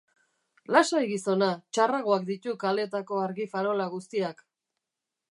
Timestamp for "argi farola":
3.27-3.87